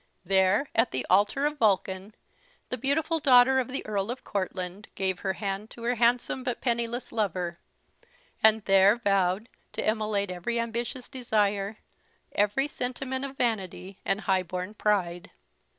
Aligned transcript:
There, 0.25 0.67
at 0.73 0.89
the 0.89 1.05
altar 1.11 1.45
of 1.45 1.59
Vulcan, 1.59 2.15
the 2.69 2.77
beautiful 2.79 3.19
daughter 3.19 3.59
of 3.59 3.67
the 3.67 3.85
Earl 3.85 4.09
of 4.09 4.23
Courtland 4.23 4.87
gave 4.95 5.19
her 5.19 5.33
hand 5.33 5.69
to 5.69 5.83
her 5.83 5.93
handsome 5.93 6.43
but 6.43 6.59
penniless 6.59 7.11
lover; 7.11 7.59
and 8.41 8.65
there 8.65 8.95
vowed 8.97 9.47
to 9.73 9.87
immolate 9.87 10.31
every 10.31 10.59
ambitious 10.59 11.07
desire, 11.07 11.77
every 12.31 12.67
sentiment 12.67 13.23
of 13.25 13.37
vanity 13.37 13.99
and 14.03 14.21
high 14.21 14.41
born 14.41 14.73
pride. 14.73 15.29